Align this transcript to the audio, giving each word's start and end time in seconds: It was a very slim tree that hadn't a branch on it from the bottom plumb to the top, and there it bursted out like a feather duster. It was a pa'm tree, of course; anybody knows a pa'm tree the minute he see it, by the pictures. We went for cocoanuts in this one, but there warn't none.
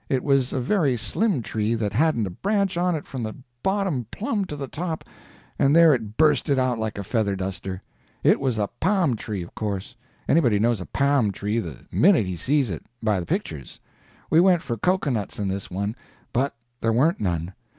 It 0.09 0.23
was 0.23 0.51
a 0.51 0.59
very 0.59 0.97
slim 0.97 1.43
tree 1.43 1.75
that 1.75 1.93
hadn't 1.93 2.25
a 2.25 2.31
branch 2.31 2.75
on 2.75 2.95
it 2.95 3.05
from 3.05 3.21
the 3.21 3.35
bottom 3.61 4.07
plumb 4.09 4.45
to 4.45 4.55
the 4.55 4.67
top, 4.67 5.03
and 5.59 5.75
there 5.75 5.93
it 5.93 6.17
bursted 6.17 6.57
out 6.57 6.79
like 6.79 6.97
a 6.97 7.03
feather 7.03 7.35
duster. 7.35 7.83
It 8.23 8.39
was 8.39 8.57
a 8.57 8.67
pa'm 8.79 9.15
tree, 9.15 9.43
of 9.43 9.53
course; 9.53 9.95
anybody 10.27 10.57
knows 10.57 10.81
a 10.81 10.87
pa'm 10.87 11.31
tree 11.31 11.59
the 11.59 11.85
minute 11.91 12.25
he 12.25 12.35
see 12.35 12.61
it, 12.63 12.83
by 13.03 13.19
the 13.19 13.27
pictures. 13.27 13.79
We 14.31 14.39
went 14.39 14.63
for 14.63 14.75
cocoanuts 14.75 15.37
in 15.37 15.49
this 15.49 15.69
one, 15.69 15.95
but 16.33 16.55
there 16.79 16.91
warn't 16.93 17.19
none. 17.21 17.53